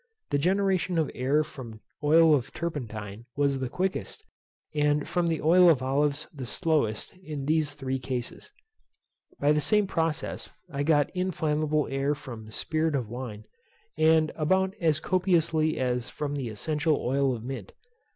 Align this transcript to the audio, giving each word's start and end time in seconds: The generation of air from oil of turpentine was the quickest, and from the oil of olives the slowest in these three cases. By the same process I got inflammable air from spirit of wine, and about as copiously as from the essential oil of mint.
The 0.31 0.39
generation 0.39 0.97
of 0.97 1.11
air 1.13 1.43
from 1.43 1.79
oil 2.03 2.33
of 2.33 2.51
turpentine 2.53 3.27
was 3.35 3.59
the 3.59 3.69
quickest, 3.69 4.25
and 4.73 5.07
from 5.07 5.27
the 5.27 5.43
oil 5.43 5.69
of 5.69 5.83
olives 5.83 6.27
the 6.33 6.47
slowest 6.47 7.15
in 7.23 7.45
these 7.45 7.75
three 7.75 7.99
cases. 7.99 8.49
By 9.39 9.51
the 9.51 9.61
same 9.61 9.85
process 9.85 10.55
I 10.73 10.81
got 10.81 11.11
inflammable 11.15 11.87
air 11.87 12.15
from 12.15 12.49
spirit 12.49 12.95
of 12.95 13.09
wine, 13.09 13.45
and 13.95 14.31
about 14.35 14.73
as 14.81 14.99
copiously 14.99 15.77
as 15.77 16.09
from 16.09 16.33
the 16.33 16.49
essential 16.49 16.97
oil 16.99 17.35
of 17.35 17.43
mint. 17.43 17.73